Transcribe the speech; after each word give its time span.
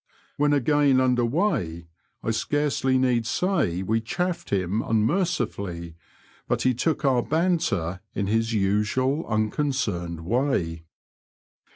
When 0.35 0.51
again 0.51 0.99
under 0.99 1.23
weigh, 1.23 1.85
I 2.23 2.31
scarcely 2.31 2.97
need 2.97 3.27
say 3.27 3.83
we 3.83 4.01
chaffed 4.01 4.49
him 4.49 4.81
unmercifolly, 4.81 5.93
but 6.47 6.63
he 6.63 6.73
took 6.73 7.05
our 7.05 7.21
banter 7.21 7.99
in 8.15 8.25
his 8.25 8.51
nsual 8.51 9.29
unconcerned 9.29 10.25
way. 10.25 10.85